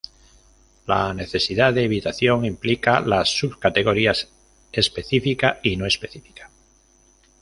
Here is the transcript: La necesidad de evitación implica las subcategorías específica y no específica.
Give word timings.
La 0.87 1.13
necesidad 1.13 1.75
de 1.75 1.83
evitación 1.83 2.43
implica 2.43 3.01
las 3.01 3.29
subcategorías 3.37 4.27
específica 4.71 5.59
y 5.61 5.77
no 5.77 5.85
específica. 5.85 6.49